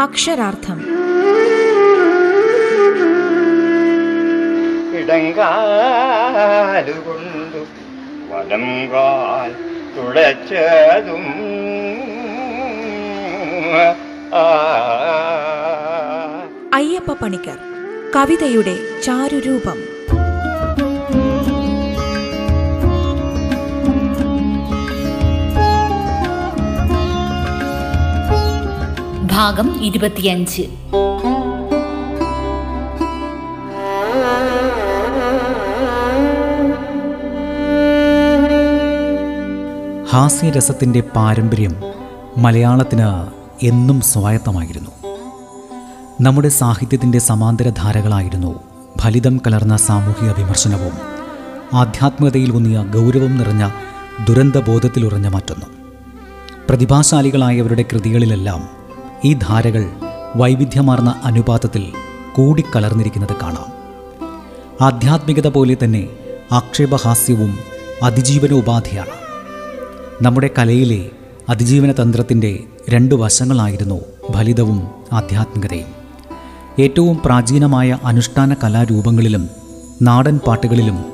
[0.00, 0.78] അക്ഷരാർത്ഥം.
[4.98, 7.66] ഇടങ്കാലുകൊണ്ടു
[8.30, 9.54] വലങ്കാൽ
[9.96, 11.24] തുടച്ചതും
[16.74, 17.58] അയ്യപ്പ പണിക്കർ
[18.16, 19.99] കവിതയുടെ ചാരുരൂപം.
[29.40, 30.62] ഭാഗം ഇരുപത്തിയഞ്ച്.
[40.10, 41.76] ഹാസ്യരസത്തിന്റെ പാരമ്പര്യം
[42.36, 43.02] മലയാളത്തിന്
[43.66, 44.90] എന്നും സ്വായത്തമായിരുന്നു.
[46.20, 48.60] നമ്മുടെ സാഹിത്യത്തിന്റെ സമാന്തര ധാരകളായിരുന്നു
[49.00, 50.92] ഫലിതം കലർന്ന സാമൂഹിക വിമർശനവും
[51.74, 53.70] ആധ്യാത്മികതയിൽ ഊന്നിയ ഗൗരവം നിറഞ്ഞ
[54.28, 55.70] ദുരന്തബോധത്തിലുറഞ്ഞ മറ്റൊന്നും.
[56.68, 58.79] പ്രതിഭാശാലികളായവരുടെ കൃതികളിലെല്ലാം
[59.24, 59.90] ഈ ധാരകൾ
[60.36, 61.92] വൈവിധ്യമാർന്ന അനുപാതത്തിൽ
[62.34, 63.70] കൂടിക്കലർന്നിരിക്കുന്നത് കാണാം.
[64.84, 66.08] ആധ്യാത്മികത പോലെ തന്നെ
[66.52, 67.58] ആക്ഷേപഹാസ്യവും
[68.02, 69.16] അതിജീവന ഉപാധിയാണ്
[70.22, 71.10] നമ്മുടെ കലയിലെ
[71.48, 74.00] അതിജീവന തന്ത്രത്തിന്റെ രണ്ട് വശങ്ങളായിരുന്നു
[74.32, 75.90] ഫലിതവും ആധ്യാത്മികതയും.
[76.78, 79.50] ഏറ്റവും പ്രാചീനമായ അനുഷ്ഠാന കലാരൂപങ്ങളിലും
[80.02, 81.04] നാടൻ പാട്ടുകളിലും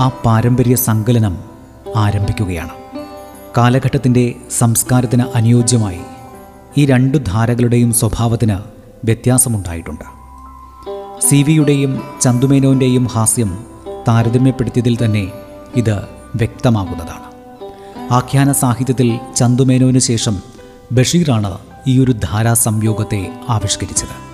[0.00, 1.38] ആ പാരമ്പര്യ സങ്കലനം
[1.96, 2.70] ആരംഭിക്കുകയാണ്.
[3.58, 6.00] കാലഘട്ടത്തിന്റെ സംസ്കാരത്തിന് അനുയോജ്യമായി
[6.76, 8.58] ഈ രണ്ടു ധാരകളുടെയും സ്വഭാവത്തിന്
[9.04, 10.04] വ്യത്യാസമുണ്ടായിട്ടുണ്ട്.
[11.26, 13.64] സി വിയുടെയും ചന്തുമേനോന്റെയും ഹാസ്യം
[14.08, 15.32] താരതമ്യപ്പെടുത്തിയതിൽ തന്നെ
[15.76, 16.00] ഇത്
[16.34, 17.32] വ്യക്തമാകുന്നതാണ്.
[18.12, 20.36] ആഖ്യാന സാഹിത്യത്തിൽ ചന്തുമേനോന് ശേഷം
[20.92, 24.32] ബഷീറാണ് ഈയൊരു ധാരാസംയോഗത്തെ ആവിഷ്കരിച്ചത്.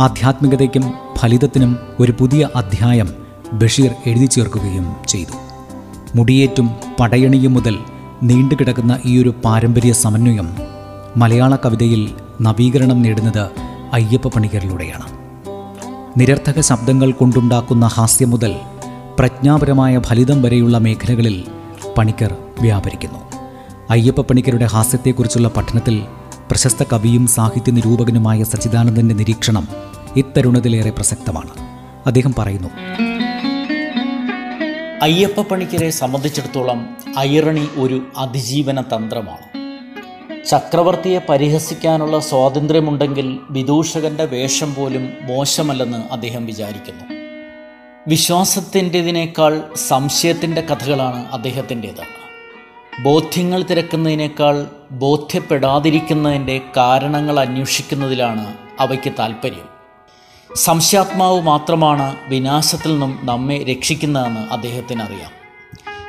[0.00, 3.08] ആധ്യാത്മികതയ്ക്കും ഫലിതത്തിനും ഒരു പുതിയ അധ്യായം
[3.52, 5.36] ബഷീർ എഴുതി ചേർക്കുകയും ചെയ്തു.
[6.14, 7.78] മുടിയേറ്റും പടയണിയും മുതൽ
[8.22, 10.71] നീണ്ടുകിടക്കുന്ന ഈയൊരു പാരമ്പര്യ സമന്വയം
[11.16, 13.50] മലയാള കവിതയിൽ നവീകരണം നേടുന്നത്
[13.92, 15.08] അയ്യപ്പ പണിക്കരിലൂടെയാണ്.
[16.20, 18.56] നിരർത്ഥക ശബ്ദങ്ങൾ കൊണ്ടുണ്ടാക്കുന്ന ഹാസ്യം മുതൽ
[19.18, 21.44] പ്രജ്ഞാപരമായ ഫലിതം വരെയുള്ള മേഖലകളിൽ
[21.98, 23.18] പണിക്കർ വ്യാപരിക്കുന്നു.
[23.90, 26.02] അയ്യപ്പ പണിക്കരുടെ ഹാസ്യത്തെക്കുറിച്ചുള്ള പഠനത്തിൽ
[26.50, 29.68] പ്രശസ്ത കവിയും സാഹിത്യ നിരൂപകനുമായ സച്ചിദാനന്ദന്റെ നിരീക്ഷണം
[30.16, 31.50] ഇത്തരുണത്തിലേറെ പ്രസക്തമാണ്.
[32.06, 32.68] അദ്ദേഹം പറയുന്നു
[35.02, 36.86] അയ്യപ്പ പണിക്കരെ സംബന്ധിച്ചിടത്തോളം
[37.18, 39.61] ഐറണി ഒരു അതിജീവന തന്ത്രമാണ്.
[40.48, 47.04] ചക്രവർത്തിയെ പരിഹസിക്കാനുള്ള സ്വാതന്ത്ര്യമുണ്ടെങ്കിൽ വിദൂഷകന്റെ വേഷം പോലും മോശമല്ലെന്ന് അദ്ദേഹം വിചാരിക്കുന്നു.
[48.08, 52.22] വിശ്വാസത്തിന്റെതിനേക്കാൾ സംശയത്തിന്റെ കഥകളാണ് അദ്ദേഹത്തിന്റേത്.
[53.02, 59.68] ബോധ്യങ്ങൾ തിരക്കുന്നതിനേക്കാൾ ബോധ്യപ്പെടാതിരിക്കുന്നതിന്റെ കാരണങ്ങൾ അന്വേഷിക്കുന്നതിലാണ് അവയ്ക്ക് താല്പര്യം
[60.54, 65.41] സംശയാത്മാവ് മാത്രമാണ് വിനാശത്തിൽ നിന്നും നമ്മെ രക്ഷിക്കുന്നതെന്ന് അദ്ദേഹത്തിന് അറിയാം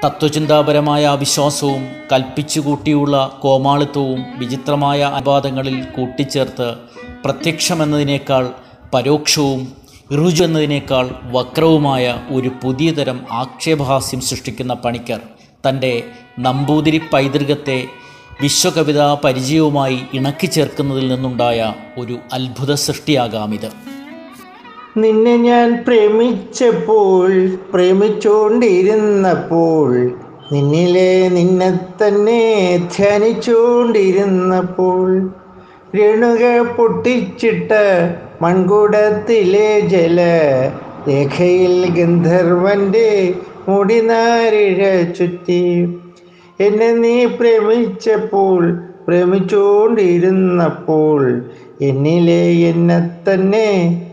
[0.04, 6.74] തത്വചിന്താപരമായ അവിശ്വാസവും കൽപ്പിച്ചുകൂട്ടിയുള്ള കോമാളിത്വവും വിചിത്രമായ അനുപാതങ്ങളിൽ കൂട്ടിച്ചേർത്ത്
[7.26, 8.52] പ്രത്യക്ഷമെന്നതിനേക്കാൾ
[8.94, 9.62] പരോക്ഷവും
[10.14, 15.22] ഋജു എന്നതിനേക്കാൾ വക്രവുമായ ഒരു പുതിയ തരം ആക്ഷേപഹാസ്യം സൃഷ്ടിക്കുന്ന പണിക്കർ
[15.68, 16.04] തന്റെ
[16.40, 17.86] നമ്പൂതിരി പൈതൃകത്തെ
[18.42, 23.83] വിശ്വകവിതാ പരിചയവുമായി ഇണക്കിച്ചേർക്കുന്നതിൽ നിന്നുണ്ടായ ഒരു അത്ഭുത സൃഷ്ടിയാകാമിത്
[24.96, 27.32] നിന്നെ ഞാൻ പ്രേമിച്ചപ്പോൾ
[27.72, 30.14] പ്രേമിച്ചുകൊണ്ടിരുന്നപ്പോൾ
[30.52, 35.32] നിന്നിലെ നിന്നെ തന്നെ ധ്യാനിച്ചുകൊണ്ടിരുന്നപ്പോൾ
[35.96, 37.72] രേണുക പൊട്ടിച്ചിട്ട
[38.42, 40.20] മൺകുടത്തിലെ ജല
[41.08, 43.34] രേഖയിൽ ഗന്ധർവന്റെ
[43.68, 45.88] മുടിനാരിഴ ചുറ്റി.
[46.60, 51.42] എന്നെ നീ പ്രേമിച്ചപ്പോൾ പ്രേമിച്ചുകൊണ്ടിരുന്നപ്പോൾ
[51.88, 53.68] എന്നിലെ എന്നെ തന്നെ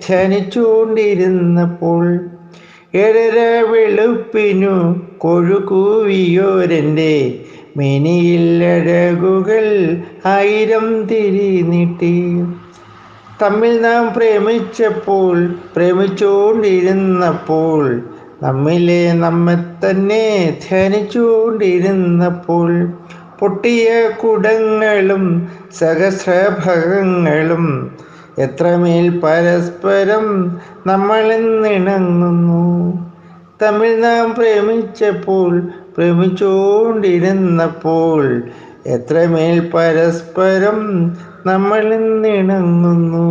[0.07, 2.05] ധ്യാനിച്ചുകൊണ്ടിരുന്നപ്പോൾ
[2.95, 3.39] ഏഴര
[3.71, 4.75] വെളുപ്പിനു
[5.19, 7.15] കൊഴുകൂവിയോരെന്റെ
[7.77, 9.67] മിനിയിലഴകുകൾ
[10.27, 12.17] ആയിരം തിരി നീട്ടി.
[13.43, 15.37] തമ്മിൽ നാം പ്രേമിച്ചപ്പോൾ
[15.75, 17.85] പ്രേമിച്ചുകൊണ്ടിരുന്നപ്പോൾ
[18.43, 20.25] നമ്മിലെ നമ്മെ തന്നെ
[20.65, 22.71] ധ്യാനിച്ചുകൊണ്ടിരുന്നപ്പോൾ
[23.41, 25.49] പൊട്ടിയ കുടങ്ങളും
[25.81, 27.99] സഹസ്രഭകങ്ങളും
[28.39, 30.57] എത്രമേൽ പരസ്പരം
[30.87, 32.65] നമ്മളിന്നിണങ്ങുന്നു
[33.63, 35.61] തമ്മിൽ നാം പ്രേമിച്ചപ്പോൾ
[35.97, 38.43] പ്രേമിച്ചുകൊണ്ടിരുന്നപ്പോൾ
[38.87, 41.11] എത്രമേൽ പരസ്പരം
[41.47, 43.27] നമ്മളിന്നിണങ്ങുന്നു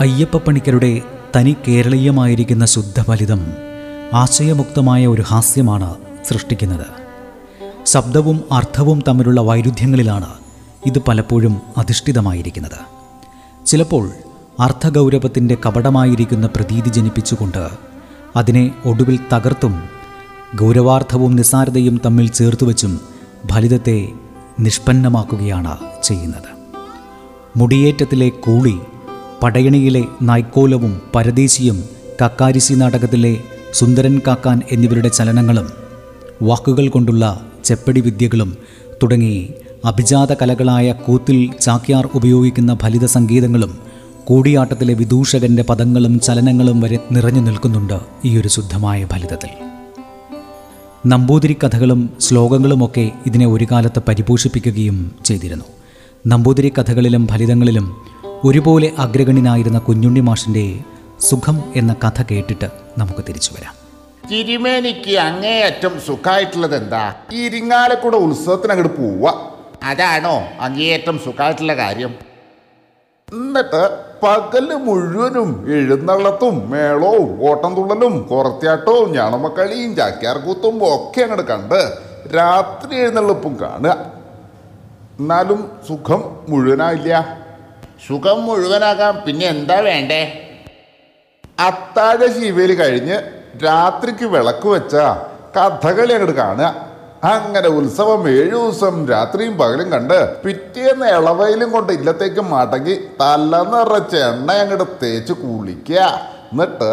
[0.00, 1.02] അയ്യപ്പ പണിക്കരുടെ
[1.36, 3.71] തനി കേരളീയമായിരിക്കുന്ന ശുദ്ധഫലിതം
[4.14, 5.96] ആശയമുക്തമായ ഒരു ഹാസ്യമാണ്
[6.28, 6.86] സൃഷ്ടിക്കുന്നത്.
[7.84, 10.28] ശബ്ദവും അർത്ഥവും തമ്മിലുള്ള വൈരുദ്ധ്യങ്ങളിലാണ്
[10.86, 12.78] ഇത് പലപ്പോഴും അധിഷ്ഠിതമായിരിക്കുന്നത്.
[13.66, 14.10] ചിലപ്പോൾ
[14.60, 17.68] അർത്ഥഗൗരവത്തിന്റെ കപടമായിരിക്കുന്ന പ്രതീതി ജനിപ്പിച്ചുകൊണ്ട്
[18.36, 19.82] അതിനെ ഒടുവിൽ തകർത്തും
[20.60, 23.00] ഗൗരവാർത്ഥവും നിസ്സാരതയും തമ്മിൽ ചേർത്തുവച്ചും
[23.52, 24.08] ഫലിതത്തെ
[24.60, 26.50] നിഷ്പന്നമാക്കുകയാണ് ചെയ്യുന്നത്.
[27.56, 28.78] മുടിയേറ്റത്തിലെ കൂളി
[29.42, 31.84] പടയണിയിലെ നൈക്കോലവും പരദേശിയും
[32.24, 35.70] കക്കാരിശി നാടകത്തിലെ സുന്ദരൻ കാക്കാൻ എന്നിവരുടെ ചലനങ്ങളും
[36.42, 38.56] വാക്കുകൾ കൊണ്ടുള്ള ചെപ്പടി വിദ്യകളും
[39.02, 39.48] തുടങ്ങി
[39.84, 43.78] അഭിജാത കലകളായ കൂത്തിൽ ചാക്യാർ ഉപയോഗിക്കുന്ന ഫലിത സംഗീതങ്ങളും
[44.24, 49.50] കൂടിയാട്ടത്തിലെ വിദൂഷകന്റെ പദങ്ങളും ചലനങ്ങളും വരെ നിറഞ്ഞു നിൽക്കുന്നുണ്ട് ഈ ഒരു ശുദ്ധമായ ഫലിതത്തിൽ.
[51.06, 55.64] നമ്പൂതിരി കഥകളും ശ്ലോകങ്ങളുമൊക്കെ ഇതിനെ ഒരു കാലത്ത് പരിപോഷിപ്പിക്കുകയും ചെയ്തിരുന്നു.
[56.26, 57.96] നമ്പൂതിരി കഥകളിലും ഫലിതങ്ങളിലും
[58.44, 60.78] ഒരുപോലെ അഗ്രഗണ്യനായിരുന്ന കുഞ്ഞുണ്ണി മാഷിന്റെ
[61.28, 63.74] സുഖം എന്ന കഥ കേട്ടിട്ട് നമുക്ക് തിരിച്ചു വരാം.
[64.30, 69.52] തിരുമേനിക്ക് അങ്ങേയറ്റം സുഖമായിട്ടുള്ളത് എന്താ ഈ ഇരിങ്ങാലക്കുട ഉത്സവത്തിന് അങ്ങോട്ട് പോവുക
[69.84, 72.12] അതാണോ അങ്ങേയറ്റം സുഖമായിട്ടുള്ള കാര്യം?
[73.28, 73.82] എന്നിട്ട്
[74.22, 81.80] പകൽ മുഴുവനും എഴുന്നള്ളത്തും മേളവും ഓട്ടംതുള്ളലും കുറത്തിയാട്ടവും ഞാണമക്കളിയും ചാക്യാർകൂത്തും ഒക്കെ അങ്ങോട്ട് കണ്ട്
[82.36, 83.96] രാത്രി എഴുന്നള്ളപ്പും കാണുക.
[85.20, 87.38] എന്നാലും സുഖം മുഴുവനായില്ല.
[88.08, 90.41] സുഖം മുഴുവനാകാൻ പിന്നെ എന്താ വേണ്ടേ?
[91.66, 93.16] അത്താഴ ശിവയിൽ കഴിഞ്ഞ്
[93.64, 94.94] രാത്രിക്ക് വിളക്ക് വെച്ച
[95.56, 96.68] കഥകളി അങ്ങോട്ട് കാണുക.
[97.32, 104.52] അങ്ങനെ ഉത്സവം ഏഴു ദിവസം രാത്രിയും പകലും കണ്ട് പിറ്റേന്ന് ഇളവയിലും കൊണ്ട് ഇല്ലത്തേക്ക് മടങ്ങി തല നിറച്ച് എണ്ണ
[104.62, 106.00] അങ്ങോട്ട് തേച്ച് കുളിക്കുക.
[106.52, 106.90] എന്നിട്ട്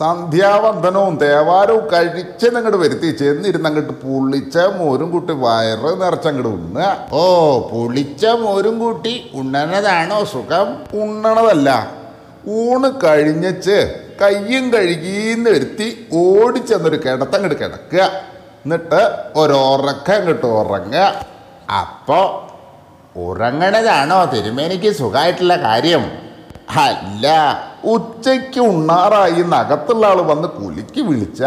[0.00, 6.88] സന്ധ്യാവന്ദനവും തേവാരവും കഴിച്ച് അങ്ങോട്ട് വരുത്തി ചെന്നിരുന്ന് അങ്ങോട്ട് പുളിച്ച മോരും കൂട്ടി വയറ് നിറച്ചങ്ങോട്ട് ഉണ്ണുക.
[7.20, 7.24] ഓ
[7.72, 10.68] പുളിച്ച മോരും കൂട്ടി ഉണ്ണണതാണോ സുഖം?
[11.02, 11.70] ഉണ്ണണതല്ല.
[12.48, 18.10] ഊണ് കഴിഞ്ഞച്ച് കയ്യും കഴുകിന്ന് വരുത്തി ഓടിച്ചെന്നൊരു കിടത്തം കിട്ട് കിടക്കുക.
[18.64, 21.24] എന്നിട്ട് ഒരോറക്കം അങ്ങോട്ട് ഉറങ്ങുക.
[21.70, 22.54] അപ്പോൾ
[23.18, 24.24] ഉറങ്ങണതാണോ?
[24.24, 26.24] തിരുമേനിക്ക് സുഖമായിട്ടുള്ള കാര്യം.
[26.76, 27.26] അല്ല
[27.84, 31.42] ഉച്ചയ്ക്ക് ഉണ്ണാറായി നകത്തുള്ള ആൾ വന്ന് കുലിക്ക് വിളിച്ച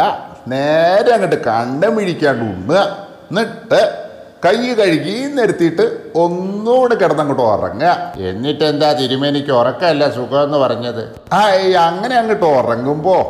[0.48, 3.08] നേരെ അങ്ങോട്ട് കണ്ടമിഴിക്കാണ്ട് ഉണ്ണുക.
[3.30, 4.07] എന്നിട്ട്
[4.46, 5.86] കൈ കഴുകി നിരത്തിയിട്ട്
[6.24, 7.94] ഒന്നുകൂടെ കിടന്നങ്ങോട്ട് ഉറങ്ങുക.
[8.30, 11.04] എന്നിട്ട് എന്താ തിരുമേനിക്ക് ഉറക്കമല്ല സുഖം എന്ന് പറഞ്ഞത്?
[11.40, 11.42] ആ
[11.90, 13.22] അങ്ങനെ അങ്ങോട്ട് ഉറങ്ങുമ്പോൾ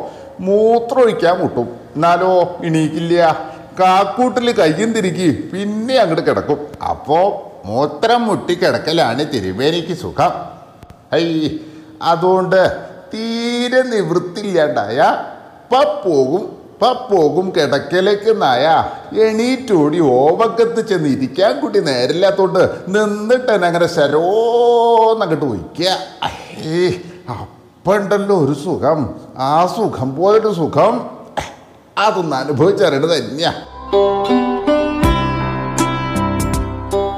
[0.46, 1.68] മൂത്രം ഒഴിക്കാൻ മുട്ടും.
[1.96, 2.32] എന്നാലോ
[2.66, 3.14] ഇണീക്കില്ല
[3.80, 6.58] കാക്കൂട്ടിൽ കയ്യും തിരിക്കി പിന്നെ അങ്ങോട്ട് കിടക്കും.
[6.92, 7.26] അപ്പോൾ
[7.70, 10.32] മൂത്രം മുട്ടി കിടക്കലാണ് തിരുമേനിക്ക് സുഖം.
[11.22, 11.26] ഐ
[12.12, 12.60] അതുകൊണ്ട്
[13.14, 14.98] തീരെ നിവൃത്തില്ലാണ്ടായ
[16.04, 16.44] പോകും
[16.82, 18.86] പ പോകും കിടക്കലേക്ക് നായ.
[19.20, 22.58] എണീറ്റോടി ഓവക്കത്ത് ചെന്ന് ഇരിക്കാൻ കൂടി നേരില്ലാത്തോണ്ട്
[22.88, 25.88] നിന്നിട്ട് തന്നെ അങ്ങനെ ശരോന്നങ്ങോട്ട് ഒഴിക്കുക.
[27.30, 29.14] അപ്പുണ്ടല്ലോ ഒരു സുഖം.
[29.38, 31.10] ആ സുഖം പോലൊരു സുഖം.
[31.98, 33.52] അതൊന്ന് അനുഭവിച്ചറിയണത് തന്നെയാ.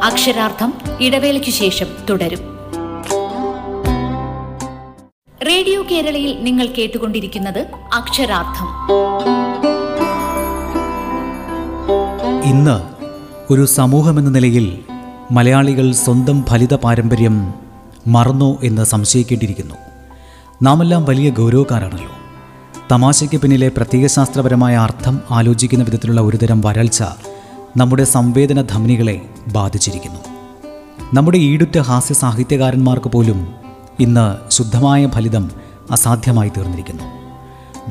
[0.05, 2.61] അക്ഷരാർത്ഥം ഇടവേളയ്ക്ക് ശേഷം തുടരും.
[5.47, 8.67] റേഡിയോ കേരളയിൽ നിങ്ങൾ കേട്ടുകൊണ്ടിരിക്കുന്നത് അക്ഷരാർത്ഥം.
[12.51, 12.83] ഇന്ന്
[13.53, 14.79] ഒരു സമൂഹമെന്ന നിലയിൽ
[15.31, 17.55] മലയാളികൾ സ്വന്തം ഫലിത പാരമ്പര്യം
[18.07, 19.75] മറന്നോ എന്ന് സംശയിക്കേണ്ടിയിരിക്കുന്നു.
[20.63, 22.11] നാമെല്ലാം വലിയ ഗൗരവക്കാരാണല്ലോ.
[22.93, 27.05] തമാശയ്ക്ക് പിന്നിലെ പ്രത്യയശാസ്ത്രപരമായ അർത്ഥം ആലോചിക്കുന്ന വിധത്തിലുള്ള ഒരുതരം വരൾച്ച
[27.77, 29.21] നമ്മുടെ സംവേദന ധമനികളെ
[29.53, 30.21] ബാധിച്ചിരിക്കുന്നു.
[31.15, 33.49] നമ്മുടെ ഈടുറ്റ ഹാസ്യ സാഹിത്യകാരന്മാർക്ക് പോലും
[34.01, 35.51] ഇന്ന് ശുദ്ധമായ ഫലിതം
[35.91, 37.05] അസാധ്യമായി തീർന്നിരിക്കുന്നു.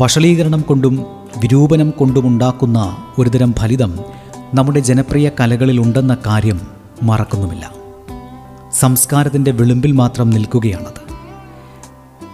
[0.02, 1.06] വഷളീകരണം കൊണ്ടും
[1.38, 4.00] വിരൂപനം കൊണ്ടുമുണ്ടാക്കുന്ന ഒരുതരം ഫലിതം
[4.54, 6.62] നമ്മുടെ ജനപ്രിയ കലകളിലുണ്ടെന്ന കാര്യം
[7.04, 7.72] മറക്കുന്നുമില്ല.
[8.74, 11.02] സംസ്കാരത്തിന്റെ വിളിമ്പിൽ മാത്രം നിൽക്കുകയാണത്.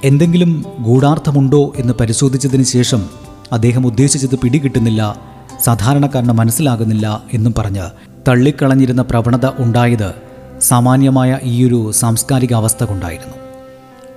[0.04, 3.06] എന്തെങ്കിലും ഗൂഢാർത്ഥമുണ്ടോ എന്ന് പരിശോധിച്ചതിന് ശേഷം
[3.52, 5.22] അദ്ദേഹം ഉദ്ദേശിച്ചത് പിടികിട്ടുന്നില്ല
[5.64, 7.84] സാധാരണക്കാരന് മനസ്സിലാകുന്നില്ല എന്നും പറഞ്ഞ്
[8.28, 10.14] തള്ളിക്കളഞ്ഞിരുന്ന പ്രവണത ഉണ്ടായത്
[10.62, 13.34] സാമാന്യമായ ഈയൊരു സാംസ്കാരിക അവസ്ഥ കൊണ്ടായിരുന്നു.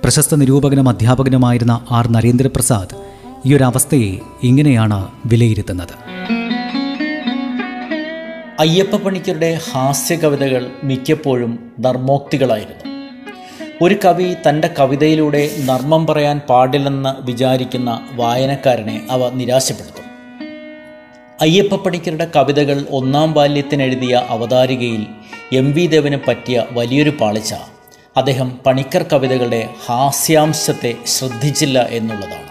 [0.03, 2.09] പ്രശസ്ത നിരൂപകനും അധ്യാപകനുമായിരുന്ന ആർ.
[2.09, 2.95] നരേന്ദ്രപ്രസാദ്
[3.45, 6.09] ഈ ഒരു അവസ്ഥയെ ഇങ്ങനെയാണ് വിലയിരുത്തുന്നത്.
[8.59, 12.95] അയ്യപ്പ പണിക്കരുടെ ഹാസ്യ കവിതകൾ മിക്കപ്പോഴും നർമ്മോക്തികളായിരുന്നു
[13.81, 20.07] ഒരു കവി തന്റെ കവിതയിലൂടെ നർമ്മം പറയാൻ പാടില്ലെന്ന് വിചാരിക്കുന്ന വായനക്കാരനെ അവ നിരാശപ്പെടുത്തും.
[21.41, 25.07] അയ്യപ്പ പണിക്കരുടെ കവിതകൾ ഒന്നാം ബാല്യത്തിനെഴുതിയ അവതാരികയിൽ
[25.53, 27.53] എം വി ദേവന് പറ്റിയ വലിയൊരു പാളിച്ച.
[28.17, 32.45] അദ്ദേഹം പണിക്കർ കവിതകളുടെ ഹാസ്യാംശത്തെ ശ്രദ്ധിച്ചില്ല എന്നുള്ളതാണ്.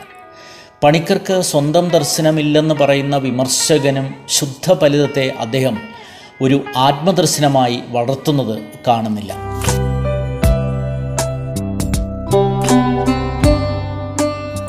[0.82, 5.97] പണിക്കർക്ക് സ്വന്തം ദർശനമില്ലെന്ന് പറയുന്ന വിമർശകനും ശുദ്ധ ഫലിതത്തെ അദ്ദേഹം
[6.42, 9.34] ഒരു ആത്മദർശനമായി വളർത്തുന്നത് കാണുന്നില്ല.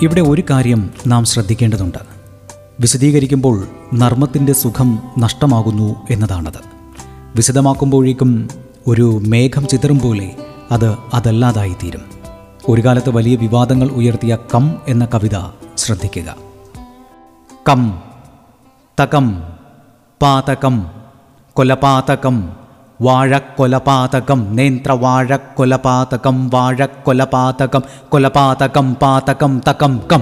[0.01, 1.97] ഇവിടെ ഒരു കാര്യം നാം ശ്രദ്ധിക്കേണ്ടതുണ്ട്.
[2.79, 6.59] വിശദീകരിക്കുമ്പോൾ നർമ്മത്തിന്റെ സുഖം നഷ്ടമാകുന്നു എന്നതാണത്.
[7.35, 8.49] വിശദമാക്കുമ്പോഴേക്കും
[8.87, 10.35] ഒരു മേഘം ചിതറും പോലെ
[10.71, 12.01] അത് അതല്ലാതായിത്തീരും.
[12.67, 16.35] ഒരു കാലത്ത് വലിയ വിവാദങ്ങൾ ഉയർത്തിയ കം എന്ന കവിത ശ്രദ്ധിക്കുക.
[17.69, 17.99] കം
[19.01, 19.43] തകം
[20.21, 20.98] പാതകം
[21.59, 22.49] കൊലപാതകം
[23.01, 30.21] വാഴക്കൊലപാതകം നേന്ത്രവാഴക്കൊലപാതകം വാഴക്കൊലപാതകം കൊലപാതകം പാതകം തകം കം.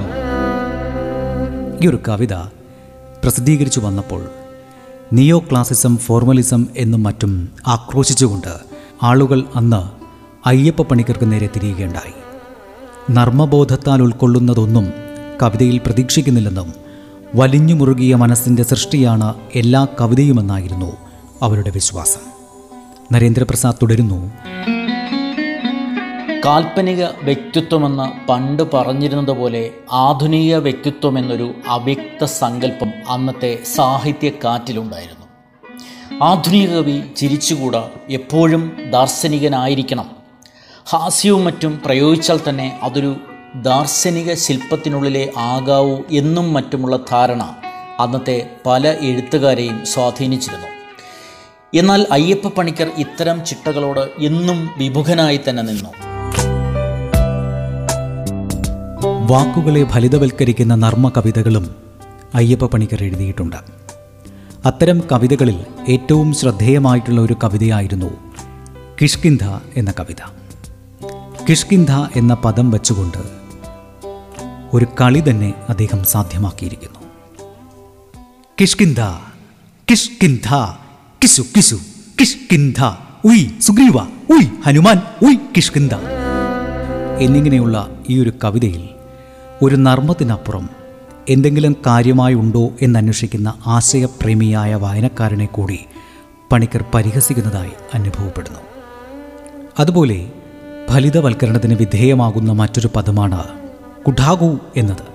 [1.84, 2.34] ഈ ഒരു കവിത
[3.24, 4.26] പ്രസിദ്ധീകരിച്ചു വന്നപ്പോൾ
[5.14, 8.58] നിയോ ക്ലാസിസം ഫോർമലിസം എന്നും മറ്റും ആക്രോശിച്ചുകൊണ്ട്
[9.04, 9.82] ആളുകൾ അന്ന്
[10.48, 12.14] അയ്യപ്പ പണിക്കർക്ക് നേരെ തിരിയുകയുണ്ടായി.
[13.12, 14.94] നർമ്മബോധത്താൽ ഉൾക്കൊള്ളുന്നതൊന്നും
[15.42, 16.74] കവിതയിൽ പ്രതീക്ഷിക്കുന്നില്ലെന്നും
[17.36, 21.07] വലിഞ്ഞു മുറുകിയ മനസ്സിന്റെ സൃഷ്ടിയാണ് എല്ലാ കവിതയുമെന്നായിരുന്നു
[21.44, 22.20] അവരുടെ വിശ്വാസം.
[23.14, 24.32] നരേന്ദ്രപ്രസാദ് തുടരുന്നു.
[26.46, 35.26] കാൽപ്പനിക വ്യക്തിത്വമെന്ന് പണ്ട് പറഞ്ഞിരുന്നത് പോലെ ആധുനിക വ്യക്തിത്വം എന്നൊരു അവ്യക്ത സങ്കല്പം അന്നത്തെ സാഹിത്യക്കാറ്റിലുണ്ടായിരുന്നു
[36.24, 40.12] ആധുനിക കവി ചിരിച്ചുകൂടാ എപ്പോഴും ദാർശനികനായിരിക്കണം.
[40.90, 43.16] ഹാസ്യവും മറ്റും പ്രയോഗിച്ചാൽ തന്നെ അതൊരു
[43.56, 47.56] ദാർശനിക ശില്പത്തിനുള്ളിലെ ആകാവൂ എന്നും മറ്റുമുള്ള ധാരണ
[48.00, 50.77] അന്നത്തെ പല എഴുത്തുകാരെയും സ്വാധീനിച്ചിരുന്നു.
[51.74, 55.90] എന്നാൽ അയ്യപ്പ പണിക്കർ ഇത്തരം ചിട്ടകളോട് എന്നും വിമുഖനായി തന്നെ നിന്നു.
[59.28, 61.76] വാക്കുകളെ ഫലിതവൽക്കരിക്കുന്ന നർമ്മ കവിതകളും
[62.36, 63.56] അയ്യപ്പ പണിക്കർ എഴുതിയിട്ടുണ്ട്.
[64.66, 68.10] അത്തരം കവിതകളിൽ ഏറ്റവും ശ്രദ്ധേയമായിട്ടുള്ള ഒരു കവിതയായിരുന്നു
[69.02, 69.44] കിഷ്കിന്ധ
[69.76, 70.22] എന്ന കവിത.
[71.50, 73.18] കിഷ്കിന്ധ എന്ന പദം വച്ചുകൊണ്ട്
[74.74, 77.00] ഒരു കളി തന്നെ അദ്ദേഹം സാധ്യമാക്കിയിരിക്കുന്നു.
[78.62, 79.00] കിഷ്കിന്ധ
[79.92, 80.48] കിഷ്കിന്ധ
[81.22, 81.76] കിസു കിസു
[82.22, 82.82] കിഷ്കിന്ധ
[83.26, 85.94] ഉയ് സുഗ്രീവ ഉയ് ഹനുമാൻ ഉയ് കിഷ്കിന്ധ
[87.20, 88.90] എന്നിങ്ങനെയുള്ള ഈ ഒരു കവിതയിൽ
[89.62, 90.70] ഒരു നർമ്മത്തിനപ്പുറം
[91.30, 95.80] എന്തെങ്കിലും കാര്യമായി ഉണ്ടോ എന്നന്വേഷിക്കുന്ന ആശയപ്രേമിയായ വായനക്കാരനെ കൂടി
[96.52, 98.60] പണിക്കർ പരിഹസിക്കുന്നതായി അനുഭവപ്പെടുന്നു.
[99.80, 100.32] അതുപോലെ
[100.90, 103.44] ഫലിതവൽക്കരണത്തിന് വിധേയമാകുന്ന മറ്റൊരു പദമാണ്
[104.08, 105.06] കുഠാകു എന്നത്.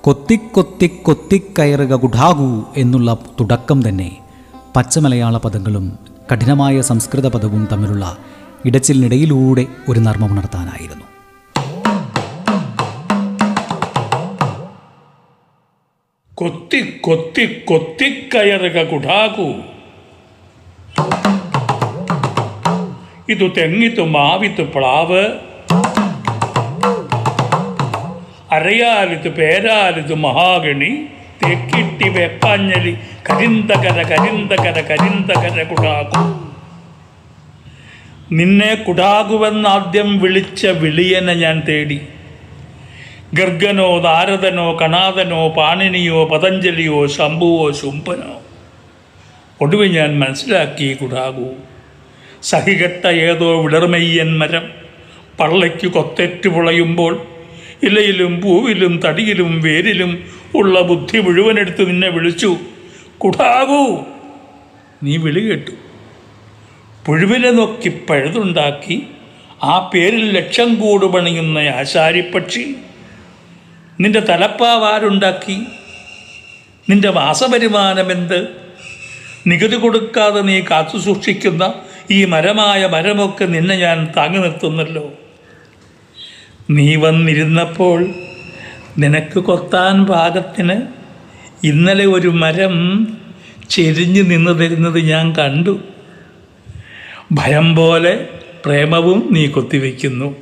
[0.00, 4.16] കൊത്തിക്കൊത്തി കൊത്തിക്കയറുക കുഠാകു എന്നുള്ള തുടക്കം തന്നെ
[4.78, 5.98] പച്ചമലയാള പദങ്ങളും
[6.32, 8.16] കഠിനമായ സംസ്കൃത പദവും തമ്മിലുള്ള
[8.64, 11.04] ഇടച്ചിലിനിടയിലൂടെ ഒരു നർമ്മം നടത്താനായിരുന്നു
[16.34, 19.54] കൊത്തി കൊത്തി കൊത്തിക്കയറുക കുടാകു.
[23.28, 25.24] ഇതു തെങ്ങിത്തു മാവിത്തു പ്ലാവ്.
[28.52, 31.06] അരയാലിത്ത് പേരാലിത്ത് മഹാഗണി.
[31.48, 32.96] തെക്കിട്ടി വെപ്പാഞ്ഞലി
[33.30, 36.48] കരിന്തകര കരിന്തകര കരിന്തകര കുടാകു.
[38.32, 42.00] നിന്നെ കുടാകുവെന്നാദ്യം വിളിച്ച വിളിയനെ ഞാൻ തേടി.
[43.34, 48.40] ഗർഗനോ നാരദനോ കണാദനോ പാണിനിയോ പതഞ്ജലിയോ ശംഭുവോ ശുംഭനോ.
[49.60, 51.52] ഒടുവിൽ ഞാൻ മനസ്സിലാക്കി കുടാകു.
[52.42, 54.70] സഹികെട്ട ഏതോ വിളർമയ്യൻ മരം
[55.40, 57.22] പള്ളയ്ക്ക് കൊത്തേറ്റ് പുളയുമ്പോൾ
[57.82, 62.56] ഇലയിലും പൂവിലും തടിയിലും വേരിലും ഉള്ള ബുദ്ധി മുഴുവൻ മുഴുവനെടുത്ത് നിന്നെ വിളിച്ചു.
[63.18, 64.04] കുടാകൂ
[65.02, 65.70] നീ വിളി കേട്ടു.
[67.06, 69.06] പുഴുവിനെ നോക്കി പഴുതുണ്ടാക്കി
[69.62, 72.74] ആ പേരിൽ ലക്ഷം കൂട് പണിയുന്ന ആശാരിപ്പക്ഷി
[74.00, 75.58] നിന്റെ തലപ്പാവാരുണ്ടാക്കി.
[76.90, 78.48] നിന്റെ മാസവരുമാനമെന്ത്
[79.46, 81.74] നികുതി കൊടുക്കാതെ നീ കാത്തു സൂക്ഷിക്കുന്ന
[82.10, 85.12] ഈ മരമായ മരമൊക്കെ നിന്നെ ഞാൻ താങ്ങി നിർത്തുന്നല്ലോ.
[86.70, 88.14] നീ വന്നിരുന്നപ്പോൾ
[88.98, 90.82] നിനക്ക് കൊത്താൻ പാകത്തിന്
[91.64, 93.08] ഇന്നലെ ഒരു മരം
[93.70, 95.78] ചെരിഞ്ഞു നിന്ന് തരുന്നത് ഞാൻ കണ്ടു.
[97.32, 98.28] ഭയം പോലെ
[98.66, 100.36] പ്രേമവും നീ കൊത്തിവെക്കുന്നു.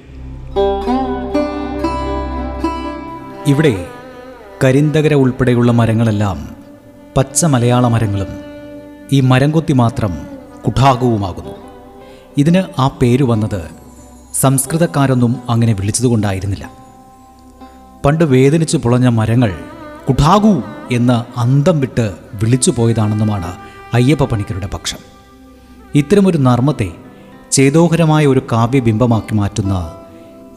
[3.47, 3.87] ഇവിടെ
[4.65, 6.57] കരിന്തകര ഉൾപ്പെടെയുള്ള മരങ്ങളെല്ലാം
[7.17, 8.27] പച്ച മലയാള മരങ്ങളും
[9.13, 10.19] ഈ മരം കൊത്തി മാത്രം
[10.67, 11.55] കുഠാകുവുമാകുന്നു.
[12.39, 13.71] ഇതിന് ആ പേര് വന്നത്
[14.35, 16.86] സംസ്കൃതക്കാരൊന്നും അങ്ങനെ വിളിച്ചതുകൊണ്ടായിരുന്നില്ല.
[18.07, 19.55] പണ്ട് വേദനിച്ച് പുളഞ്ഞ മരങ്ങൾ
[20.09, 23.55] കുഠാകു എന്ന് അന്തം വിട്ട് വിളിച്ചു പോയതാണെന്നുമാണ്
[23.95, 24.97] അയ്യപ്പ പണിക്കരുടെ പക്ഷം.
[25.95, 26.89] ഇത്തരമൊരു നർമ്മത്തെ
[27.51, 29.93] ചേതോഹരമായ ഒരു കാവ്യബിംബമാക്കി മാറ്റുന്ന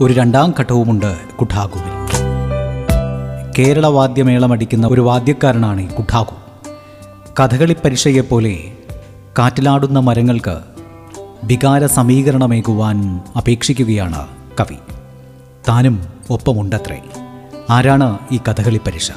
[0.01, 2.08] ഒരു രണ്ടാം ഘട്ടവുമുണ്ട് കുഠാകുവിൽ.
[3.58, 6.36] കേരള വാദ്യമേളമടിക്കുന്ന ഒരു വാദ്യക്കാരനാണ് ഈ കുഠാകു.
[7.39, 8.74] കഥകളി പരീക്ഷയെപ്പോലെ
[9.39, 10.60] കാറ്റിലാടുന്ന മരങ്ങൾക്ക്
[11.44, 14.27] വികാര സമീകരണമേകുവാൻ അപേക്ഷിക്കുകയാണ്
[14.60, 14.75] കവി.
[15.70, 17.01] താനും ഒപ്പമുണ്ടത്രേ.
[17.69, 19.11] ആരാണ് ഈ കഥകളി പരീക്ഷ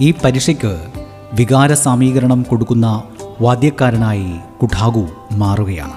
[0.00, 0.86] ഈ പരീക്ഷയ്ക്ക്
[1.32, 3.02] വികാര സമീകരണം കൊടുക്കുന്ന
[3.40, 5.92] വാദ്യക്കാരനായി കുഠാഗു മാറുകയാണ്.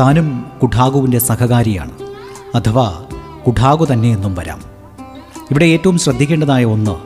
[0.00, 1.90] താനും കുഠാഗുവിന്റെ സഹകാരിയാണ്.
[2.54, 3.04] അഥവാ
[3.46, 4.62] തന്നെ തന്നെയെന്നും വരാം.
[5.50, 6.96] ഇവിടെ ഏറ്റവും ശ്രദ്ധിക്കേണ്ടതായ ഒന്ന്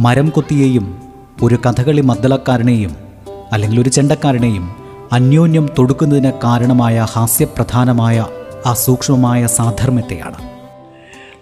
[0.00, 1.02] മരം കൊത്തിയെയും
[1.42, 2.96] ഒരു കഥകളി മദ്ദളക്കാരനെയും
[3.52, 4.76] അല്ലെങ്കിൽ ഒരു ചെണ്ടക്കാരനെയും
[5.12, 8.26] അന്യോന്യം തൊടുക്കുന്നതിന് കാരണമായ ഹാസ്യപ്രധാനമായ
[8.66, 10.57] ആ സൂക്ഷ്മമായ സാധർമ്മ്യത്തെയാണ്.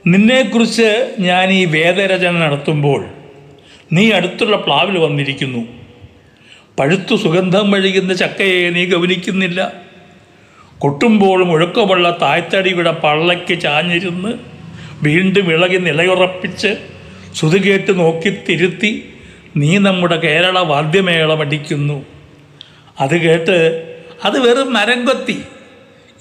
[0.06, 3.00] നിന്നെക്കുറിച്ച് ഞാൻ ഈ വേദരചന നടത്തുമ്പോൾ
[3.92, 5.62] നീ അടുത്തുള്ള പ്ലാവിൽ വന്നിരിക്കുന്നു.
[6.78, 9.72] പഴുത്തു സുഗന്ധം വഴിയുന്ന ചക്കയെ നീ ഗവനിക്കുന്നില്ല
[10.78, 14.32] കൊട്ടുമ്പോൾ മുഴക്കമുള്ള തായ്തടിയുടെ പള്ളയ്ക്ക് ചാഞ്ഞിരുന്ന്
[15.02, 16.70] വീണ്ടും ഇളകി നിലയുറപ്പിച്ച്
[17.34, 17.60] ശ്രുതി
[17.92, 18.92] നോക്കി തിരുത്തി
[19.56, 22.04] നീ നമ്മുടെ കേരള വാദ്യമേളം അടിക്കുന്നു.
[23.00, 23.56] അത് കേട്ട്
[24.24, 25.38] അത് വെറും മരംകൊത്തി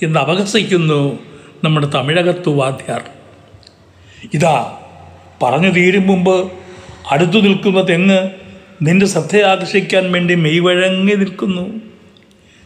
[0.04, 1.20] എന്ന് അപഹസിക്കുന്നു
[1.64, 3.04] നമ്മുടെ തമിഴകത്തു വാദ്യാർ.
[4.34, 4.78] ഇതാ
[5.44, 6.52] പറഞ്ഞു തീരും മുമ്പ്
[7.12, 8.30] അടുത്തു നിൽക്കുന്ന തെങ്ങ്
[8.82, 11.82] നിന്റെ ശ്രദ്ധയാകർഷിക്കാൻ വേണ്ടി മെയ്വഴങ്ങി നിൽക്കുന്നു.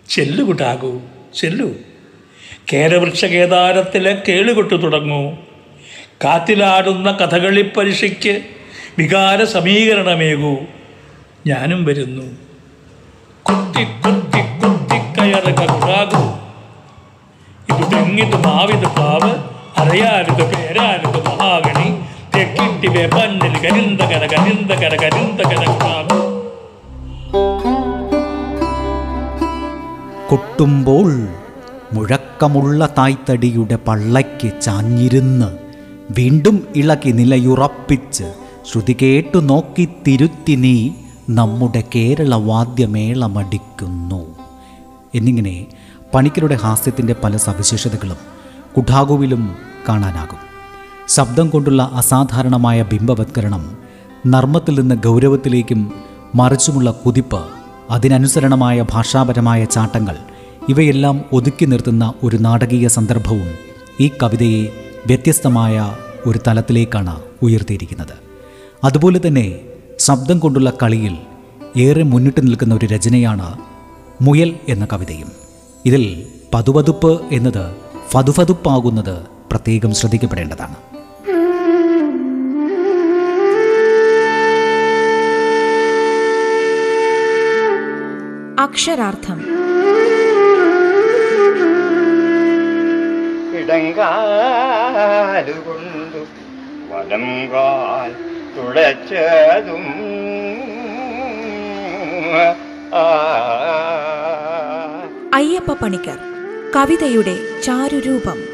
[0.09, 1.01] ചെല്ലു കുട്ടാകൂ
[1.35, 1.71] ചെല്ലു.
[2.73, 5.31] കേരവൃക്ഷ കേദാരത്തിലെ കേളുകൊട്ടു തുടങ്ങൂ.
[6.23, 8.41] കാറ്റിലാടുന്ന കഥകളി പരീക്ഷയ്ക്ക്
[8.97, 10.57] വികാര സമീകരണമേകൂ.
[11.47, 12.37] ഞാനും വരുന്നു.
[13.43, 16.23] കുത്തി കുത്തി കുത്തി കയറ് കക്കാകൂ
[17.75, 22.03] ഇത് തെങ്ങിത് മാവിത് പ്ലാവ് അറിയാരുത് പേരാരുത് മഹാഗണി.
[22.35, 25.65] തെക്കിട്ടിവേ പന്നിൽ കരിന്തകര കരിന്തകര കരിന്തകര
[30.29, 31.27] കൊട്ടുമ്പോൾ
[31.93, 35.57] മുഴക്കമുള്ള തായ്തടിയുടെ പള്ളയ്ക്ക് ചാഞ്ഞിരുന്ന്
[36.17, 38.33] വീണ്ടും ഇളകി നിലയുറപ്പിച്ച്
[38.71, 40.89] ശ്രുതി കേട്ടു നോക്കി തിരുത്തി നീ
[41.29, 44.35] നമ്മുടെ കേരള വാദ്യമേളമടിക്കുന്നു.
[45.15, 45.65] എന്നിങ്ങനെ
[46.13, 48.17] പണിക്കരുടെ ഹാസ്യത്തിന്റെ പല സവിശേഷതകളും
[48.77, 49.55] കുഠാകുവിലും
[49.89, 50.41] കാണാനാകും.
[51.07, 53.77] ശബ്ദം കൊണ്ടുള്ള അസാധാരണമായ ബിംബവത്കരണം
[54.27, 55.91] നർമ്മത്തിൽ നിന്ന് ഗൗരവത്തിലേക്കും
[56.35, 57.43] മറിച്ചുമുള്ള കുതിപ്പ്
[57.91, 60.17] അതിനനുസരണമായ ഭാഷാപരമായ ചാട്ടങ്ങൾ
[60.69, 63.51] ഇവയെല്ലാം ഒതുക്കി നിർത്തുന്ന ഒരു നാടകീയ സന്ദർഭവും
[63.99, 64.65] ഈ കവിതയെ
[65.07, 68.15] വ്യത്യസ്തമായ ഒരു തലത്തിലേക്കാണ് ഉയർത്തിയിരിക്കുന്നത്.
[68.83, 69.59] അതുപോലെ തന്നെ
[69.99, 71.17] ശബ്ദം കൊണ്ടുള്ള കളിയിൽ
[71.77, 73.57] ഏറെ മുന്നിട്ട് നിൽക്കുന്ന ഒരു രചനയാണ്
[74.21, 75.31] മുയൽ എന്ന കവിതയും.
[75.85, 77.75] ഇതിൽ പതുപതുപ്പ് എന്നത്
[78.11, 80.75] ഫതുഫതുപ്പാകുന്നത് പ്രത്യേകം ശ്രദ്ധിക്കപ്പെടേണ്ടതാണ്.
[88.59, 89.41] അക്ഷരാർത്ഥം.
[93.59, 96.25] ഇടങ്കാലുകൊണ്ടു
[96.93, 98.15] വലം കാൽ
[98.57, 99.85] തുടച്ചതും
[105.33, 106.17] അയ്യപ്പ പണിക്കർ
[106.75, 108.48] കവിതയുടെ ചാരുരൂപം.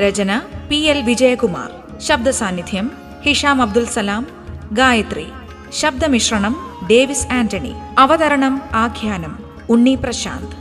[0.00, 1.98] രചന പി എൽ വിജയകുമാർ.
[1.98, 4.26] ശബ്ദ സാന്നിധ്യം ഹിഷാം അബ്ദുൽ സലാം.
[4.72, 5.26] ഗായത്രി
[5.72, 7.72] ശബ്ദമിശ്രണം ഡേവിസ് ആന്റണി.
[7.98, 9.38] അവതരണം ആഖ്യാനം
[9.70, 10.59] ഉണ്ണി പ്രശാന്ത്.